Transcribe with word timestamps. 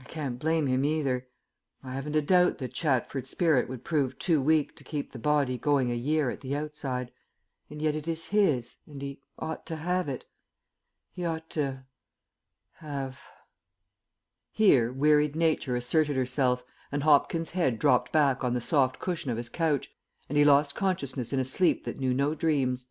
I 0.00 0.04
can't 0.04 0.38
blame 0.38 0.66
him 0.66 0.82
either. 0.86 1.28
I 1.84 1.92
haven't 1.92 2.16
a 2.16 2.22
doubt 2.22 2.56
that 2.56 2.72
Chatford's 2.72 3.28
spirit 3.28 3.68
would 3.68 3.84
prove 3.84 4.18
too 4.18 4.40
weak 4.40 4.74
to 4.76 4.82
keep 4.82 5.12
the 5.12 5.18
body 5.18 5.58
going 5.58 5.92
a 5.92 5.94
year 5.94 6.30
at 6.30 6.40
the 6.40 6.56
outside, 6.56 7.12
and 7.68 7.82
yet 7.82 7.94
it 7.94 8.08
is 8.08 8.28
his, 8.28 8.76
and 8.86 9.02
he 9.02 9.20
ought 9.38 9.66
to 9.66 9.76
have 9.76 10.08
it. 10.08 10.24
He 11.12 11.22
ought 11.26 11.50
to 11.50 11.84
have" 12.76 13.20
Here 14.52 14.90
wearied 14.90 15.36
Nature 15.36 15.76
asserted 15.76 16.16
herself, 16.16 16.64
and 16.90 17.02
Hopkins' 17.02 17.50
head 17.50 17.78
dropped 17.78 18.10
back 18.10 18.42
on 18.42 18.54
the 18.54 18.62
soft 18.62 18.98
cushion 18.98 19.30
of 19.30 19.36
his 19.36 19.50
couch, 19.50 19.90
and 20.30 20.38
he 20.38 20.46
lost 20.46 20.74
consciousness 20.74 21.30
in 21.30 21.38
a 21.40 21.44
sleep 21.44 21.84
that 21.84 22.00
knew 22.00 22.14
no 22.14 22.34
dreams. 22.34 22.86